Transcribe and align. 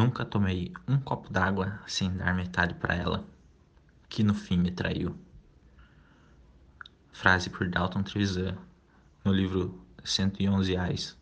Nunca 0.00 0.24
tomei 0.24 0.72
um 0.88 0.98
copo 0.98 1.30
d'água 1.30 1.78
sem 1.86 2.16
dar 2.16 2.34
metade 2.34 2.72
para 2.72 2.94
ela, 2.94 3.22
que 4.08 4.22
no 4.22 4.32
fim 4.32 4.56
me 4.56 4.70
traiu. 4.70 5.14
Frase 7.12 7.50
por 7.50 7.68
Dalton 7.68 8.02
Trevisan, 8.02 8.56
no 9.22 9.30
livro 9.30 9.78
111 10.02 10.74
Ais. 10.74 11.19